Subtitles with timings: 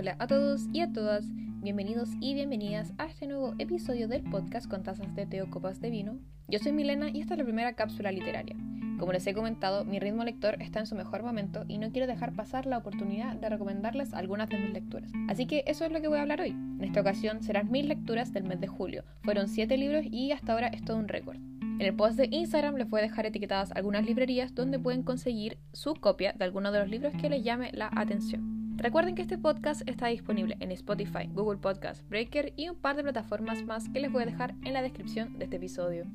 [0.00, 1.26] Hola a todos y a todas,
[1.60, 5.82] bienvenidos y bienvenidas a este nuevo episodio del podcast con tazas de té o copas
[5.82, 6.16] de vino.
[6.48, 8.56] Yo soy Milena y esta es la primera cápsula literaria.
[8.98, 12.06] Como les he comentado, mi ritmo lector está en su mejor momento y no quiero
[12.06, 15.12] dejar pasar la oportunidad de recomendarles algunas de mis lecturas.
[15.28, 16.52] Así que eso es lo que voy a hablar hoy.
[16.52, 19.04] En esta ocasión serán mis lecturas del mes de julio.
[19.20, 21.36] Fueron 7 libros y hasta ahora es todo un récord.
[21.36, 25.58] En el post de Instagram les voy a dejar etiquetadas algunas librerías donde pueden conseguir
[25.74, 28.59] su copia de alguno de los libros que les llame la atención.
[28.80, 33.02] Recuerden que este podcast está disponible en Spotify, Google Podcast, Breaker y un par de
[33.02, 36.06] plataformas más que les voy a dejar en la descripción de este episodio.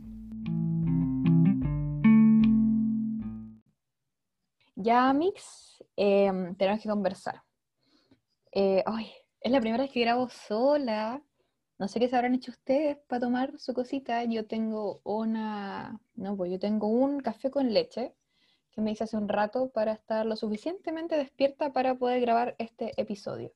[4.73, 7.43] Ya, Mix, em, tenemos que conversar.
[8.51, 11.21] Eh, ay, es la primera vez que grabo sola.
[11.77, 14.23] No sé qué se habrán hecho ustedes para tomar su cosita.
[14.23, 16.01] Yo tengo una.
[16.15, 18.15] No, pues yo tengo un café con leche
[18.75, 22.91] que me hice hace un rato para estar lo suficientemente despierta para poder grabar este
[23.01, 23.53] episodio.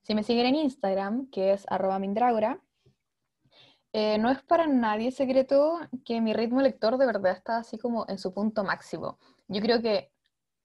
[0.00, 2.60] Si me siguen en Instagram, que es arroba mindragora,
[3.92, 8.06] eh, no es para nadie secreto que mi ritmo lector de verdad está así como
[8.08, 9.18] en su punto máximo.
[9.48, 10.10] Yo creo que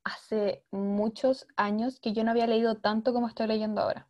[0.03, 4.07] hace muchos años que yo no había leído tanto como estoy leyendo ahora.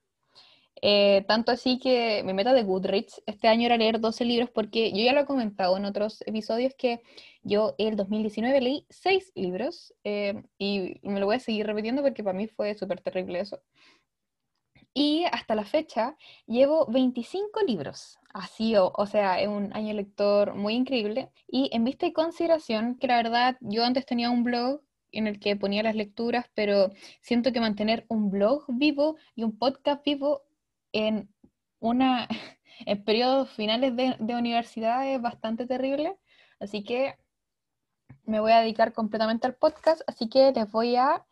[0.81, 4.91] Eh, tanto así que mi meta de Goodreads este año era leer 12 libros porque
[4.91, 7.01] yo ya lo he comentado en otros episodios que
[7.43, 12.23] yo el 2019 leí 6 libros eh, y me lo voy a seguir repitiendo porque
[12.23, 13.59] para mí fue súper terrible eso.
[14.93, 18.19] Y hasta la fecha llevo 25 libros.
[18.33, 21.31] Así, o, o sea, es un año lector muy increíble.
[21.47, 24.81] Y en vista y consideración que la verdad yo antes tenía un blog
[25.13, 26.91] en el que ponía las lecturas, pero
[27.21, 30.43] siento que mantener un blog vivo y un podcast vivo
[30.93, 31.33] en,
[31.79, 32.27] una,
[32.85, 36.17] en periodos finales de, de universidad es bastante terrible,
[36.59, 37.15] así que
[38.25, 41.25] me voy a dedicar completamente al podcast, así que les voy a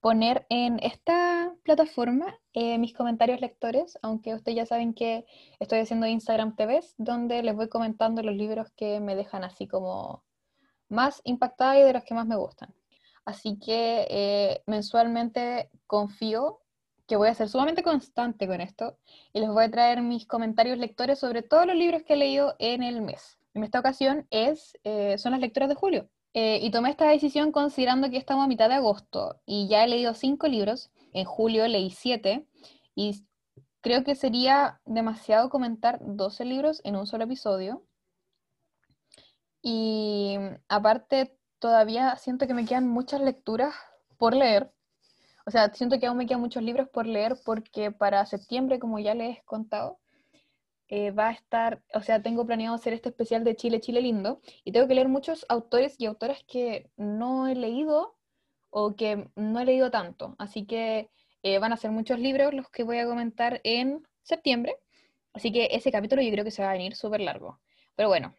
[0.00, 5.26] poner en esta plataforma eh, mis comentarios lectores, aunque ustedes ya saben que
[5.58, 10.24] estoy haciendo Instagram TV, donde les voy comentando los libros que me dejan así como
[10.88, 12.74] más impactada y de los que más me gustan.
[13.24, 16.60] Así que eh, mensualmente confío
[17.10, 18.96] que voy a ser sumamente constante con esto
[19.32, 22.54] y les voy a traer mis comentarios lectores sobre todos los libros que he leído
[22.60, 23.36] en el mes.
[23.52, 26.08] En esta ocasión es, eh, son las lecturas de julio.
[26.34, 29.88] Eh, y tomé esta decisión considerando que estamos a mitad de agosto y ya he
[29.88, 30.92] leído cinco libros.
[31.12, 32.46] En julio leí siete
[32.94, 33.26] y
[33.80, 37.82] creo que sería demasiado comentar 12 libros en un solo episodio.
[39.62, 40.36] Y
[40.68, 43.74] aparte, todavía siento que me quedan muchas lecturas
[44.16, 44.72] por leer
[45.50, 49.00] o sea, siento que aún me quedan muchos libros por leer porque para septiembre, como
[49.00, 49.98] ya les he contado,
[50.86, 54.40] eh, va a estar, o sea, tengo planeado hacer este especial de Chile, Chile lindo,
[54.62, 58.16] y tengo que leer muchos autores y autoras que no he leído
[58.70, 60.36] o que no he leído tanto.
[60.38, 61.10] Así que
[61.42, 64.76] eh, van a ser muchos libros los que voy a comentar en septiembre.
[65.32, 67.58] Así que ese capítulo yo creo que se va a venir súper largo.
[67.96, 68.36] Pero bueno,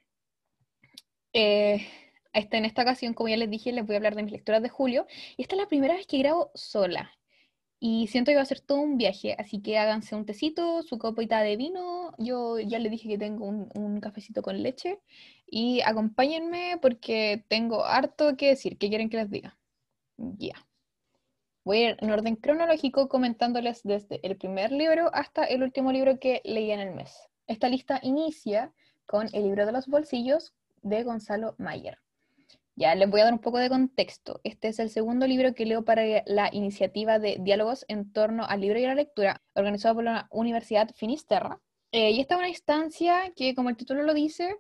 [1.34, 1.86] eh,
[2.34, 4.62] este, en esta ocasión, como ya les dije, les voy a hablar de mis lecturas
[4.62, 5.06] de julio.
[5.38, 7.12] Y esta es la primera vez que grabo sola.
[7.80, 11.00] Y siento que va a ser todo un viaje, así que háganse un tecito, su
[11.00, 12.14] copita de vino.
[12.20, 15.00] Yo ya les dije que tengo un, cafecito con leche.
[15.48, 18.78] Y acompáñenme porque tengo harto que decir.
[18.78, 19.58] ¿Qué quieren que les diga?
[20.18, 20.54] Ya.
[21.64, 26.20] Voy a ir en orden cronológico comentándoles desde el primer libro hasta el último libro
[26.20, 27.30] que leí en el mes.
[27.48, 28.74] Esta lista inicia
[29.06, 30.54] con El libro de los bolsillos
[30.84, 31.98] de Gonzalo Mayer.
[32.76, 34.40] Ya les voy a dar un poco de contexto.
[34.44, 38.62] Este es el segundo libro que leo para la iniciativa de diálogos en torno al
[38.62, 41.60] libro y a la lectura, organizado por la Universidad Finisterra.
[41.92, 44.56] Eh, y esta es una instancia que, como el título lo dice,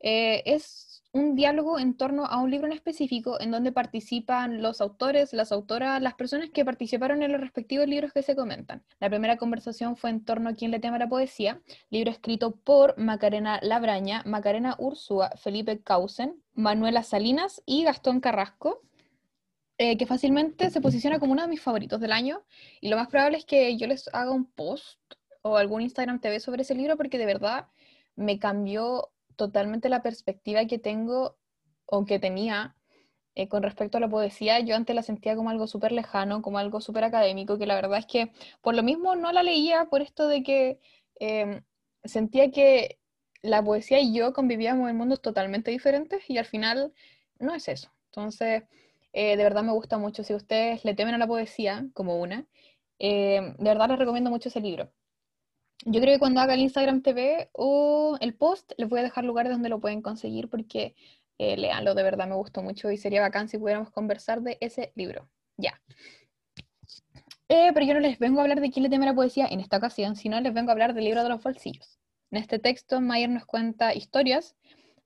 [0.00, 4.80] eh, es un diálogo en torno a un libro en específico en donde participan los
[4.80, 8.84] autores, las autoras, las personas que participaron en los respectivos libros que se comentan.
[9.00, 12.98] La primera conversación fue en torno a quién le tema la poesía, libro escrito por
[12.98, 18.82] Macarena Labraña, Macarena Ursúa, Felipe Causen, Manuela Salinas y Gastón Carrasco.
[19.78, 22.42] Eh, que fácilmente se posiciona como uno de mis favoritos del año
[22.80, 24.98] y lo más probable es que yo les haga un post
[25.42, 27.68] o algún Instagram TV sobre ese libro porque de verdad
[28.14, 31.36] me cambió totalmente la perspectiva que tengo
[31.86, 32.76] o que tenía
[33.34, 34.60] eh, con respecto a la poesía.
[34.60, 37.98] Yo antes la sentía como algo súper lejano, como algo súper académico, que la verdad
[37.98, 40.80] es que por lo mismo no la leía por esto de que
[41.20, 41.62] em,
[42.04, 42.98] sentía que
[43.42, 46.92] la poesía y yo convivíamos en mundos totalmente diferentes y al final
[47.38, 47.92] no es eso.
[48.06, 48.64] Entonces,
[49.12, 50.24] eh, de verdad me gusta mucho.
[50.24, 52.46] Si ustedes le temen a la poesía, como una,
[52.98, 54.90] eh, de verdad les recomiendo mucho ese libro.
[55.84, 59.24] Yo creo que cuando haga el Instagram TV o el post, les voy a dejar
[59.24, 60.94] lugares donde lo pueden conseguir porque
[61.38, 64.92] eh, leanlo, de verdad me gustó mucho y sería bacán si pudiéramos conversar de ese
[64.94, 65.28] libro.
[65.56, 65.80] Ya.
[67.48, 69.60] Eh, pero yo no les vengo a hablar de quién le teme la poesía en
[69.60, 72.00] esta ocasión, sino les vengo a hablar del libro de los bolsillos.
[72.30, 74.56] En este texto, Mayer nos cuenta historias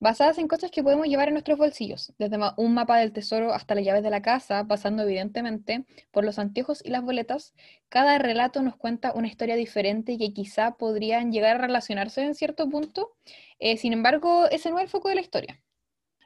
[0.01, 3.75] basadas en cosas que podemos llevar en nuestros bolsillos, desde un mapa del tesoro hasta
[3.75, 7.55] las llaves de la casa, pasando evidentemente por los anteojos y las boletas,
[7.89, 12.69] cada relato nos cuenta una historia diferente que quizá podrían llegar a relacionarse en cierto
[12.69, 13.13] punto,
[13.59, 15.61] eh, sin embargo, ese no es el foco de la historia.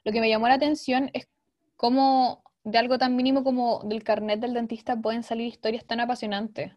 [0.04, 1.28] Lo que me llamó la atención es
[1.76, 6.72] cómo de algo tan mínimo como del carnet del dentista pueden salir historias tan apasionantes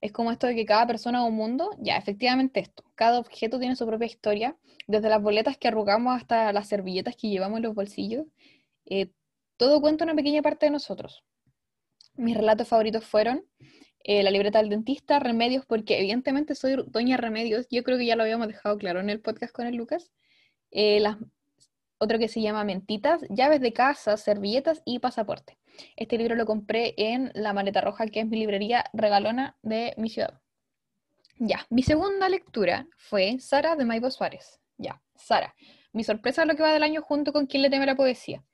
[0.00, 2.84] es como esto de que cada persona es un mundo, ya, efectivamente esto.
[2.94, 4.56] Cada objeto tiene su propia historia,
[4.86, 8.26] desde las boletas que arrugamos hasta las servilletas que llevamos en los bolsillos.
[8.86, 9.10] Eh,
[9.56, 11.24] todo cuenta una pequeña parte de nosotros.
[12.14, 13.44] Mis relatos favoritos fueron
[14.04, 18.16] eh, La libreta del dentista, Remedios, porque evidentemente soy doña Remedios, yo creo que ya
[18.16, 20.10] lo habíamos dejado claro en el podcast con el Lucas.
[20.70, 21.02] Eh,
[21.98, 25.59] otro que se llama Mentitas, Llaves de casa, Servilletas y Pasaporte.
[25.96, 30.08] Este libro lo compré en La Maleta Roja, que es mi librería regalona de mi
[30.08, 30.40] ciudad.
[31.38, 34.60] Ya, mi segunda lectura fue Sara de Maibo Suárez.
[34.76, 35.54] Ya, Sara.
[35.92, 38.44] Mi sorpresa es lo que va del año junto con Quien le teme la poesía.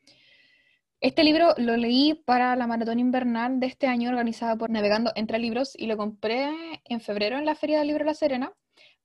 [1.00, 5.38] Este libro lo leí para la maratón invernal de este año organizada por Navegando Entre
[5.38, 6.48] Libros y lo compré
[6.84, 8.52] en febrero en la Feria del Libro La Serena,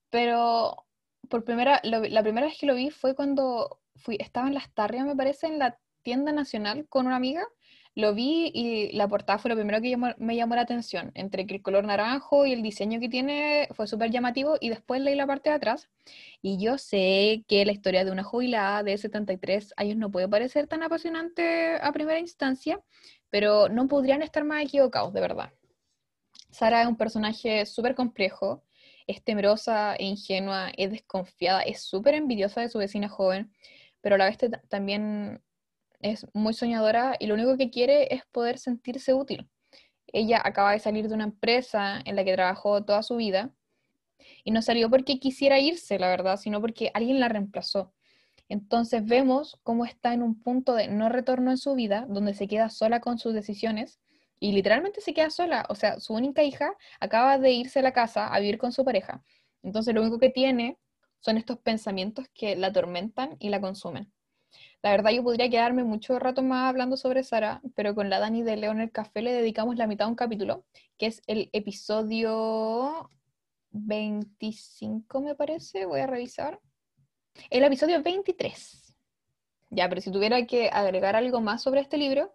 [0.08, 0.86] pero
[1.28, 5.06] por primera, la primera vez que lo vi fue cuando fui, estaba en Las Tarrias,
[5.06, 7.46] me parece, en la tienda nacional con una amiga
[7.94, 11.56] lo vi y la portada fue lo primero que me llamó la atención, entre que
[11.56, 15.26] el color naranjo y el diseño que tiene fue súper llamativo y después leí la
[15.26, 15.90] parte de atrás
[16.40, 20.68] y yo sé que la historia de una jubilada de 73 años no puede parecer
[20.68, 22.80] tan apasionante a primera instancia,
[23.28, 25.52] pero no podrían estar más equivocados, de verdad.
[26.50, 28.62] Sara es un personaje súper complejo,
[29.06, 33.52] es temerosa e ingenua, es desconfiada, es súper envidiosa de su vecina joven,
[34.00, 35.42] pero a la vez también
[36.02, 39.48] es muy soñadora y lo único que quiere es poder sentirse útil.
[40.08, 43.54] Ella acaba de salir de una empresa en la que trabajó toda su vida
[44.44, 47.94] y no salió porque quisiera irse, la verdad, sino porque alguien la reemplazó.
[48.48, 52.48] Entonces vemos cómo está en un punto de no retorno en su vida, donde se
[52.48, 54.00] queda sola con sus decisiones
[54.40, 55.64] y literalmente se queda sola.
[55.70, 58.84] O sea, su única hija acaba de irse a la casa a vivir con su
[58.84, 59.24] pareja.
[59.62, 60.78] Entonces lo único que tiene
[61.20, 64.12] son estos pensamientos que la atormentan y la consumen.
[64.82, 68.42] La verdad yo podría quedarme mucho rato más hablando sobre Sara, pero con la Dani
[68.42, 70.64] de León el Café le dedicamos la mitad de un capítulo,
[70.98, 73.08] que es el episodio
[73.70, 76.60] 25 me parece, voy a revisar.
[77.48, 78.96] El episodio 23.
[79.70, 82.34] Ya, pero si tuviera que agregar algo más sobre este libro,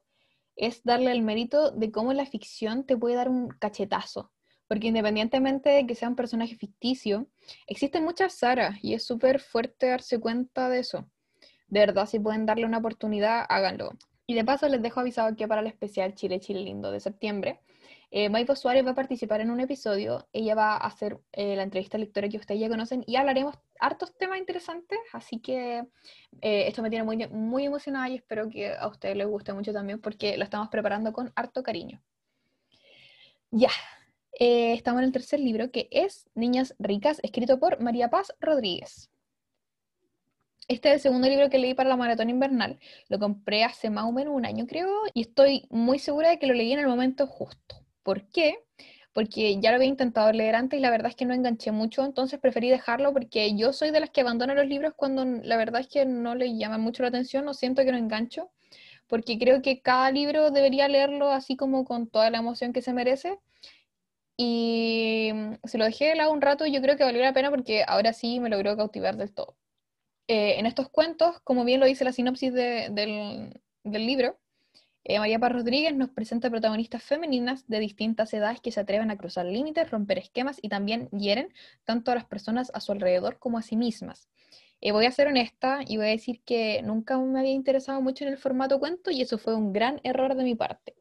[0.56, 4.32] es darle el mérito de cómo la ficción te puede dar un cachetazo.
[4.68, 7.28] Porque independientemente de que sea un personaje ficticio,
[7.68, 11.08] existen muchas Sara y es súper fuerte darse cuenta de eso.
[11.68, 13.92] De verdad, si pueden darle una oportunidad, háganlo.
[14.26, 17.62] Y de paso les dejo avisado que para el especial Chile Chile Lindo de septiembre,
[18.10, 20.28] eh, Suárez va a participar en un episodio.
[20.32, 24.18] Ella va a hacer eh, la entrevista lectora que ustedes ya conocen y hablaremos hartos
[24.18, 25.00] temas interesantes.
[25.14, 25.80] Así que
[26.42, 29.74] eh, esto me tiene muy, muy emocionada y espero que a ustedes les guste mucho
[29.74, 32.02] también porque lo estamos preparando con harto cariño.
[33.52, 33.72] Ya,
[34.40, 39.10] estamos en el tercer libro que es Niñas Ricas, escrito por María Paz Rodríguez.
[40.70, 42.78] Este es el segundo libro que leí para la maratón invernal.
[43.08, 46.48] Lo compré hace más o menos un año, creo, y estoy muy segura de que
[46.48, 47.86] lo leí en el momento justo.
[48.04, 48.60] ¿Por qué?
[49.14, 52.04] Porque ya lo había intentado leer antes y la verdad es que no enganché mucho,
[52.06, 55.82] entonces preferí dejarlo porque yo soy de las que abandona los libros cuando la verdad
[55.82, 58.52] es que no le llama mucho la atención o siento que no engancho,
[59.08, 62.94] porque creo que cada libro debería leerlo así como con toda la emoción que se
[62.94, 63.40] merece.
[64.38, 65.32] Y
[65.66, 67.84] se lo dejé de lado un rato y yo creo que valió la pena porque
[67.88, 69.56] ahora sí me logró cautivar del todo.
[70.28, 74.38] Eh, en estos cuentos, como bien lo dice la sinopsis del, libro,
[75.06, 79.18] eh, María Paz Rodríguez nos presenta protagonistas femeninas de distintas edades que se atreven a
[79.18, 81.54] cruzar límites, romper esquemas y también hieren
[81.86, 84.28] tanto a las personas a su alrededor como a sí mismas.
[84.82, 88.26] Eh, voy a ser honesta y voy a decir que nunca me había interesado mucho
[88.26, 90.94] en el formato cuento y eso fue un gran error de mi parte.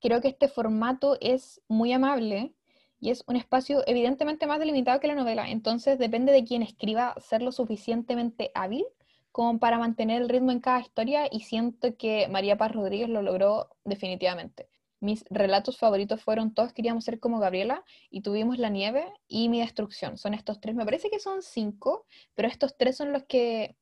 [0.00, 2.54] Creo que este formato es muy amable,
[3.02, 7.16] y es un espacio evidentemente más delimitado que la novela, entonces depende de quien escriba
[7.18, 8.86] ser lo suficientemente hábil
[9.32, 13.20] como para mantener el ritmo en cada historia y siento que María Paz Rodríguez lo
[13.20, 14.68] logró definitivamente.
[15.00, 19.58] Mis relatos favoritos fueron Todos queríamos ser como Gabriela y Tuvimos la nieve y Mi
[19.58, 20.16] destrucción.
[20.16, 22.06] Son estos tres, me parece que son cinco,
[22.36, 23.74] pero estos tres son los que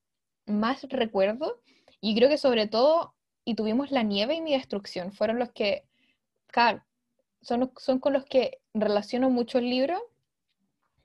[0.47, 1.61] más recuerdo
[2.01, 5.85] y creo que sobre todo y Tuvimos la nieve y Mi destrucción fueron los que,
[7.43, 10.01] son, son con los que relaciono mucho el libro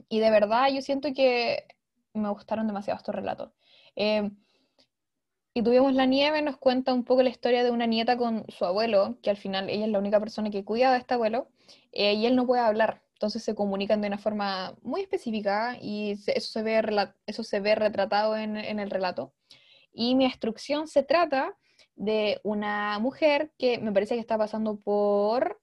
[0.10, 1.66] y de verdad yo siento que
[2.14, 3.52] me gustaron demasiado estos relatos.
[3.96, 4.30] Eh,
[5.58, 8.66] Y tuvimos La Nieve, nos cuenta un poco la historia de una nieta con su
[8.66, 11.48] abuelo, que al final ella es la única persona que cuida de este abuelo,
[11.94, 13.04] eh, y él no puede hablar.
[13.14, 16.84] Entonces se comunican de una forma muy específica y eso se ve,
[17.26, 19.34] eso se ve retratado en, en el relato.
[19.94, 21.56] Y mi instrucción se trata
[21.96, 25.62] de una mujer que me parece que está pasando por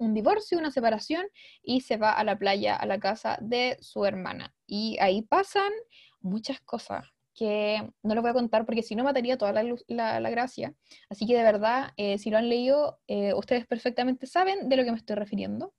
[0.00, 1.26] un divorcio, una separación,
[1.62, 4.54] y se va a la playa, a la casa de su hermana.
[4.66, 5.72] Y ahí pasan
[6.20, 10.30] muchas cosas que no les voy a contar porque si no mataría toda la, la,
[10.30, 10.74] gracia.
[11.08, 14.84] Así que de verdad, eh, si lo han leído, eh, ustedes perfectamente saben de lo
[14.84, 15.72] que me estoy refiriendo.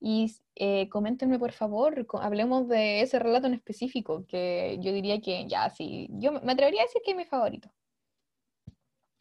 [0.00, 5.46] Y eh, coméntenme, por favor, hablemos de ese relato en específico, que yo diría que
[5.48, 7.70] ya, sí, yo me atrevería a decir que es mi favorito.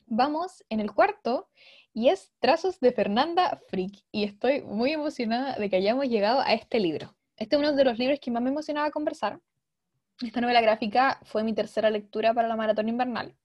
[0.06, 1.50] Vamos en el cuarto
[1.98, 4.04] y es Trazos de Fernanda Frick.
[4.12, 7.16] Y estoy muy emocionada de que hayamos llegado a este libro.
[7.38, 9.42] Este es uno de los libros que más me emocionaba conversar.
[10.22, 13.36] Esta novela gráfica fue mi tercera lectura para la maratón invernal.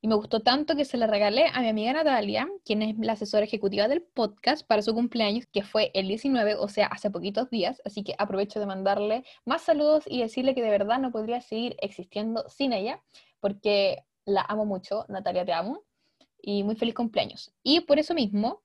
[0.00, 3.14] Y me gustó tanto que se la regalé a mi amiga Natalia, quien es la
[3.14, 7.50] asesora ejecutiva del podcast, para su cumpleaños, que fue el 19, o sea, hace poquitos
[7.50, 7.82] días.
[7.84, 11.74] Así que aprovecho de mandarle más saludos y decirle que de verdad no podría seguir
[11.80, 13.02] existiendo sin ella,
[13.40, 15.06] porque la amo mucho.
[15.08, 15.82] Natalia, te amo
[16.42, 17.52] y muy feliz cumpleaños.
[17.62, 18.62] Y por eso mismo,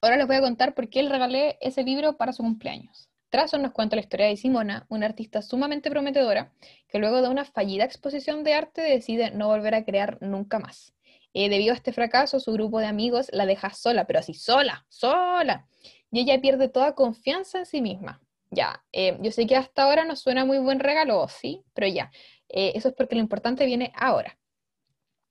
[0.00, 3.08] ahora les voy a contar por qué le regalé ese libro para su cumpleaños.
[3.28, 6.52] Trazo nos cuenta la historia de Simona, una artista sumamente prometedora,
[6.88, 10.94] que luego de una fallida exposición de arte decide no volver a crear nunca más.
[11.34, 14.86] Eh, debido a este fracaso, su grupo de amigos la deja sola, pero así sola,
[14.88, 15.68] sola.
[16.10, 18.22] Y ella pierde toda confianza en sí misma.
[18.50, 22.10] Ya, eh, yo sé que hasta ahora no suena muy buen regalo, sí, pero ya,
[22.48, 24.38] eh, eso es porque lo importante viene ahora.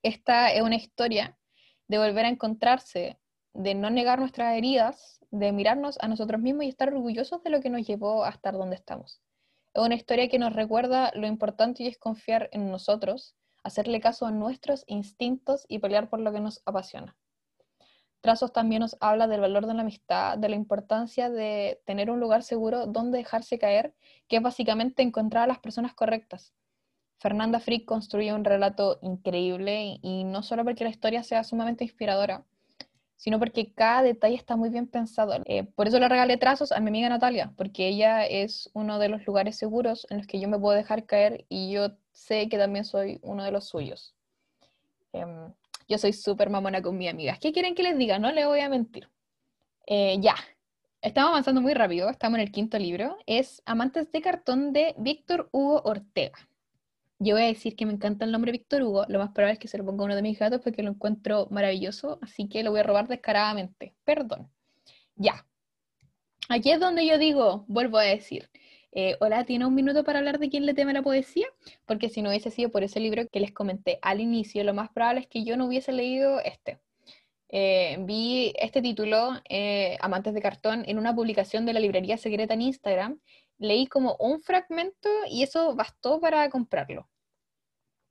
[0.04, 1.38] Esta es una historia
[1.88, 3.20] de volver a encontrarse,
[3.54, 7.62] de no negar nuestras heridas, de mirarnos a nosotros mismos y estar orgullosos de lo
[7.62, 9.22] que nos llevó a estar donde estamos.
[9.74, 14.26] Es una historia que nos recuerda lo importante y es confiar en nosotros, hacerle caso
[14.26, 17.18] a nuestros instintos y pelear por lo que nos apasiona.
[18.22, 22.20] Trazos también nos habla del valor de la amistad, de la importancia de tener un
[22.20, 23.94] lugar seguro donde dejarse caer,
[24.28, 26.54] que es básicamente encontrar a las personas correctas,
[27.18, 32.44] Fernanda Frick construye un relato increíble y no solo porque la historia sea sumamente inspiradora,
[33.16, 35.42] sino porque cada detalle está muy bien pensado.
[35.46, 39.10] Eh, por eso le regalé trazos a mi amiga Natalia, porque ella es uno de
[39.10, 42.58] los lugares seguros en los que yo me puedo dejar caer y yo sé que
[42.58, 44.14] también soy uno de los suyos.
[45.14, 45.54] Em,
[45.88, 47.38] yo soy súper mamona con mi amiga.
[47.40, 48.20] ¿Qué quieren que les diga?
[48.20, 49.10] No le voy a mentir.
[49.88, 50.36] Eh, ya,
[51.02, 53.18] estamos avanzando muy rápido, estamos en el quinto libro.
[53.26, 56.38] Es Amantes de Cartón de Víctor Hugo Ortega.
[57.18, 59.06] Yo voy a decir que me encanta el nombre Víctor Hugo.
[59.08, 61.48] Lo más probable es que se lo ponga uno de mis gatos porque lo encuentro
[61.50, 63.96] maravilloso, así que lo voy a robar descaradamente.
[64.04, 64.52] Perdón.
[65.16, 65.48] Ya.
[66.50, 68.50] Aquí es donde yo digo, vuelvo a decir,
[68.92, 71.48] eh, hola, ¿tiene un minuto para hablar de quién le teme la poesía?
[71.86, 74.90] Porque si no hubiese sido por ese libro que les comenté al inicio, lo más
[74.90, 76.80] probable es que yo no hubiese leído este.
[77.50, 82.54] Eh, vi este título, eh, Amantes de Cartón, en una publicación de la librería secreta
[82.54, 83.20] en Instagram
[83.58, 87.10] leí como un fragmento y eso bastó para comprarlo.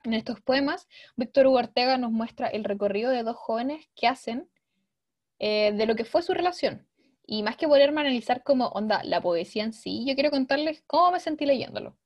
[0.04, 0.86] En estos poemas,
[1.16, 1.62] Víctor Hugo
[1.98, 4.48] nos muestra el recorrido de dos jóvenes que hacen
[5.38, 6.86] eh, de lo que fue su relación.
[7.26, 10.82] Y más que ponerme a analizar como onda la poesía en sí, yo quiero contarles
[10.86, 11.96] cómo me sentí leyéndolo.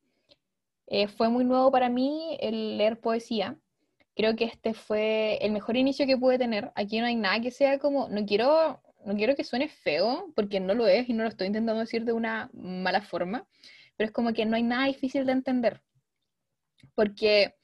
[0.87, 3.59] Eh, fue muy nuevo para mí el leer poesía.
[4.15, 6.73] Creo que este fue el mejor inicio que pude tener.
[6.77, 10.61] Aquí no hay nada que sea como, no quiero no quiero que suene feo, porque
[10.61, 13.47] no lo es y no lo estoy intentando decir de una mala forma,
[13.97, 15.83] pero es como que no hay nada difícil de entender,
[16.95, 17.55] porque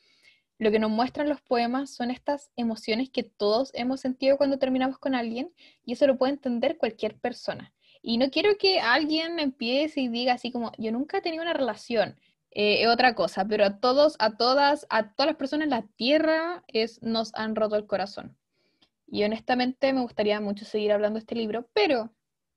[0.59, 4.99] lo que nos muestran los poemas son estas emociones que todos hemos sentido cuando terminamos
[4.99, 5.53] con alguien
[5.85, 7.73] y eso lo puede entender cualquier persona.
[8.03, 11.55] Y no quiero que alguien empiece y diga así como, yo nunca he tenido una
[11.55, 12.17] relación,
[12.51, 15.83] eh, es otra cosa, pero a todos, a todas, a todas las personas en la
[15.97, 18.37] Tierra es, nos han roto el corazón.
[19.15, 22.13] Y honestamente me gustaría mucho seguir hablando de este libro, pero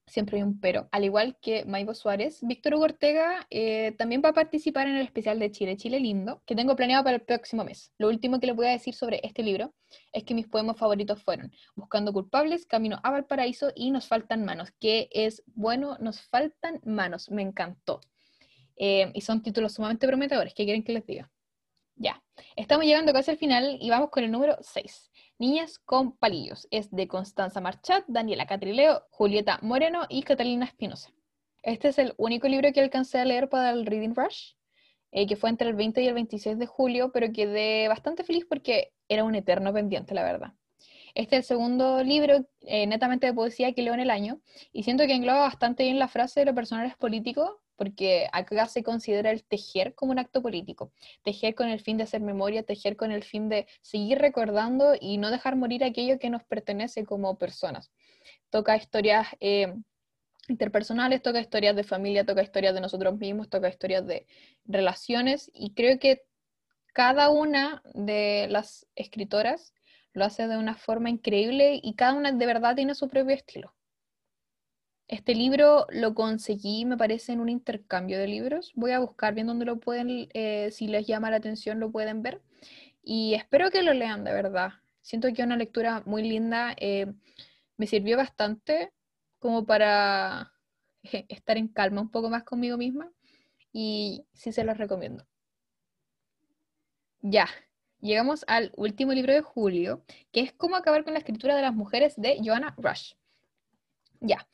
[0.08, 0.90] siempre hay un pero.
[0.92, 5.06] Al igual que Maibo Suárez, Víctor Hugo Ortega eh, también va a participar en el
[5.06, 7.92] especial de Chile, Chile Lindo, que tengo planeado para el próximo mes.
[8.00, 9.76] Lo último que les voy a decir sobre este libro
[10.12, 14.72] es que mis poemas favoritos fueron Buscando culpables, Camino a Valparaíso y Nos faltan manos,
[14.80, 18.02] que es bueno, nos faltan manos, me encantó.
[18.78, 21.32] Eh, y son títulos sumamente prometedores, ¿qué quieren que les diga?
[22.00, 22.22] Ya,
[22.56, 25.10] estamos llegando casi al final y vamos con el número 6.
[25.40, 26.68] Niñas con palillos.
[26.70, 31.10] Es de Constanza Marchat, Daniela Catrileo, Julieta Moreno y Catalina Espinosa.
[31.64, 34.54] Este es el único libro que alcancé a leer para el Reading Rush,
[35.12, 38.46] eh, que fue entre el 20 y el 26 de julio, pero quedé bastante feliz
[38.48, 40.54] porque era un eterno pendiente, la verdad.
[41.16, 44.40] Este es el segundo libro eh, netamente de poesía que leo en el año
[44.72, 48.84] y siento que engloba bastante bien la frase de los personajes políticos porque acá se
[48.84, 50.92] considera el tejer como un acto político,
[51.24, 55.18] tejer con el fin de hacer memoria, tejer con el fin de seguir recordando y
[55.18, 57.92] no dejar morir aquello que nos pertenece como personas.
[58.50, 59.74] Toca historias eh,
[60.48, 64.26] interpersonales, toca historias de familia, toca historias de nosotros mismos, toca historias de
[64.66, 66.24] relaciones y creo que
[66.94, 69.74] cada una de las escritoras
[70.14, 73.77] lo hace de una forma increíble y cada una de verdad tiene su propio estilo.
[75.08, 78.74] Este libro lo conseguí, me parece, en un intercambio de libros.
[78.76, 82.22] Voy a buscar bien dónde lo pueden, eh, si les llama la atención, lo pueden
[82.22, 82.42] ver.
[83.04, 84.74] Y espero que lo lean, de verdad.
[85.02, 86.76] Siento que es una lectura muy linda.
[86.78, 87.14] Eh,
[87.78, 88.92] me sirvió bastante
[89.40, 90.52] como para
[91.30, 93.10] estar en calma un poco más conmigo misma.
[93.72, 95.26] Y sí se los recomiendo.
[97.22, 97.48] Ya,
[98.02, 101.74] llegamos al último libro de Julio, que es Cómo acabar con la escritura de las
[101.74, 103.14] mujeres de Joanna Rush.
[104.20, 104.48] Ya,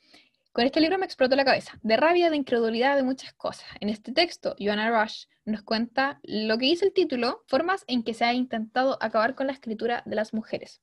[0.53, 3.65] con este libro me explotó la cabeza, de rabia, de incredulidad, de muchas cosas.
[3.79, 8.13] En este texto, Joanna Rush nos cuenta lo que dice el título, formas en que
[8.13, 10.81] se ha intentado acabar con la escritura de las mujeres.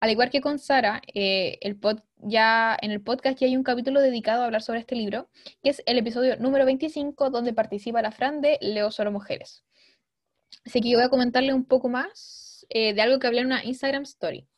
[0.00, 1.78] Al igual que con Sara, eh, el
[2.16, 5.28] ya, en el podcast hay un capítulo dedicado a hablar sobre este libro,
[5.62, 9.62] que es el episodio número 25, donde participa la Fran de Leo Solo Mujeres.
[10.64, 13.46] Así que yo voy a comentarle un poco más eh, de algo que hablé en
[13.46, 14.48] una Instagram Story.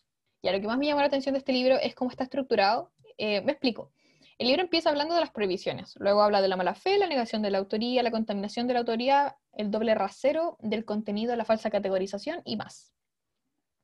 [0.43, 2.23] Y a lo que más me llamó la atención de este libro es cómo está
[2.23, 2.93] estructurado.
[3.19, 3.91] Eh, me explico.
[4.37, 7.41] El libro empieza hablando de las prohibiciones, luego habla de la mala fe, la negación
[7.43, 11.71] de la autoría, la contaminación de la autoría, el doble rasero del contenido, la falsa
[11.71, 12.93] categorización y más.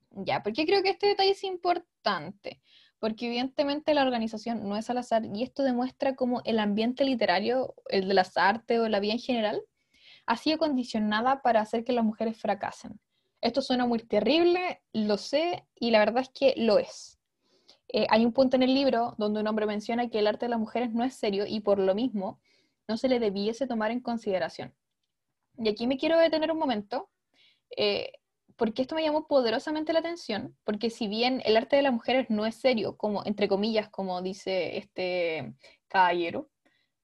[0.09, 2.61] Ya, ¿por qué creo que este detalle es importante?
[2.99, 7.73] Porque evidentemente la organización no es al azar y esto demuestra cómo el ambiente literario,
[7.87, 9.61] el de las artes o la vida en general,
[10.25, 12.99] ha sido condicionada para hacer que las mujeres fracasen.
[13.39, 17.20] Esto suena muy terrible, lo sé, y la verdad es que lo es.
[17.93, 20.49] Eh, hay un punto en el libro donde un hombre menciona que el arte de
[20.49, 22.39] las mujeres no es serio y por lo mismo
[22.87, 24.73] no se le debiese tomar en consideración.
[25.57, 27.09] Y aquí me quiero detener un momento,
[27.75, 28.13] eh,
[28.55, 32.29] porque esto me llamó poderosamente la atención, porque si bien el arte de las mujeres
[32.29, 35.53] no es serio, como entre comillas, como dice este
[35.89, 36.49] caballero,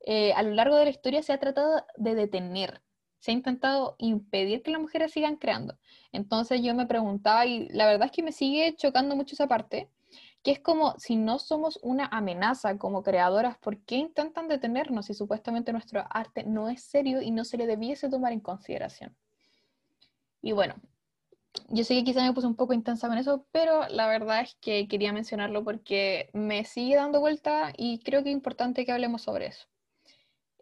[0.05, 2.81] eh, a lo largo de la historia se ha tratado de detener,
[3.19, 5.77] se ha intentado impedir que las mujeres sigan creando.
[6.13, 9.89] Entonces yo me preguntaba, y la verdad es que me sigue chocando mucho esa parte,
[10.47, 15.13] que es como si no somos una amenaza como creadoras, ¿por qué intentan detenernos si
[15.13, 19.13] supuestamente nuestro arte no es serio y no se le debiese tomar en consideración?
[20.41, 20.75] Y bueno,
[21.67, 24.55] yo sé que quizá me puse un poco intensa con eso, pero la verdad es
[24.61, 29.23] que quería mencionarlo porque me sigue dando vuelta y creo que es importante que hablemos
[29.23, 29.67] sobre eso.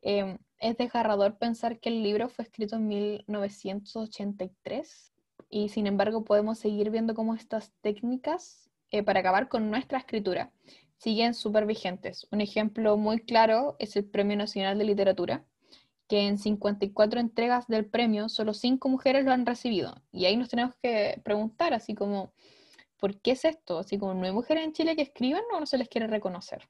[0.01, 5.13] Em, es desgarrador pensar que el libro fue escrito en 1983
[5.47, 10.51] y sin embargo podemos seguir viendo cómo estas técnicas eh, para acabar con nuestra escritura
[10.97, 12.27] siguen súper vigentes.
[12.31, 15.45] Un ejemplo muy claro es el Premio Nacional de Literatura,
[16.07, 19.95] que en 54 entregas del premio solo 5 mujeres lo han recibido.
[20.11, 22.33] Y ahí nos tenemos que preguntar, así como,
[22.97, 23.79] ¿por qué es esto?
[23.79, 26.69] Así como, ¿no hay mujeres en Chile que escriban o no se les quiere reconocer?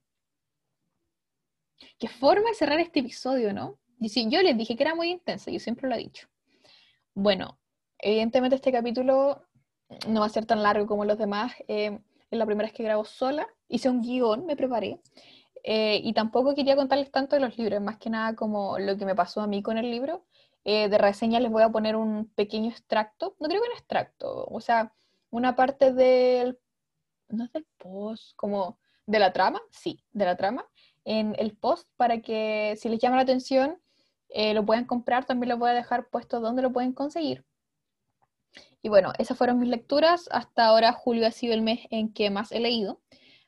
[1.99, 3.78] Qué forma de cerrar este episodio, ¿no?
[3.99, 6.28] Y si yo les dije que era muy intensa, yo siempre lo he dicho.
[7.13, 7.58] Bueno,
[7.99, 9.45] evidentemente este capítulo
[10.08, 11.53] no va a ser tan largo como los demás.
[11.67, 14.99] Eh, es la primera vez que grabo sola, hice un guion, me preparé,
[15.63, 19.05] eh, y tampoco quería contarles tanto de los libros, más que nada como lo que
[19.05, 20.23] me pasó a mí con el libro.
[20.63, 24.45] Eh, de reseña les voy a poner un pequeño extracto, no creo que un extracto,
[24.45, 24.93] o sea,
[25.29, 26.60] una parte del,
[27.29, 30.65] no del post, como de la trama, sí, de la trama,
[31.03, 33.79] en el post para que si les llama la atención
[34.29, 37.45] eh, lo puedan comprar, también lo voy a dejar puesto donde lo pueden conseguir.
[38.82, 40.30] Y bueno, esas fueron mis lecturas.
[40.32, 43.02] Hasta ahora julio ha sido el mes en que más he leído.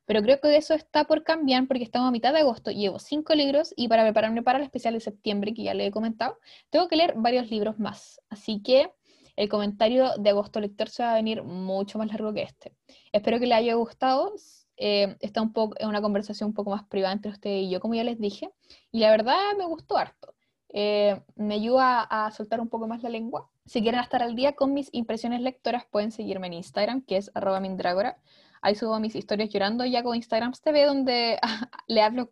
[0.08, 2.72] Pero creo que eso está por cambiar porque estamos a mitad de agosto.
[2.72, 5.92] Llevo cinco libros y para prepararme para el especial de septiembre, que ya le he
[5.92, 6.40] comentado,
[6.70, 8.22] tengo que leer varios libros más.
[8.30, 8.90] Así que
[9.36, 12.74] el comentario de agosto lector se va a venir mucho más largo que este.
[13.12, 14.34] Espero que le haya gustado.
[14.78, 17.94] Eh, está un poco, una conversación un poco más privada entre usted y yo, como
[17.94, 18.50] ya les dije.
[18.92, 20.37] Y la verdad me gustó harto.
[20.70, 23.50] Eh, me ayuda a soltar un poco más la lengua.
[23.66, 27.32] Si quieren estar al día con mis impresiones lectoras, pueden seguirme en Instagram, que es
[27.34, 28.18] arroba mindragora.
[28.62, 31.40] Ahí subo mis historias llorando ya con Instagram TV, donde
[31.88, 32.30] le hablo,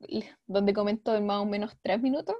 [0.47, 2.35] donde comento en más o menos tres minutos,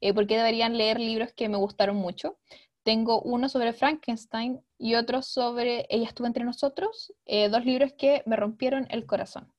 [0.00, 2.38] eh, porque deberían leer libros que me gustaron mucho.
[2.82, 8.22] Tengo uno sobre Frankenstein y otro sobre Ella estuvo entre nosotros, eh, dos libros que
[8.26, 9.52] me rompieron el corazón.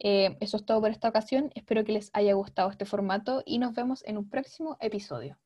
[0.00, 1.50] Eh, eso es todo por esta ocasión.
[1.54, 5.38] Espero que les haya gustado este formato y nos vemos en un próximo episodio.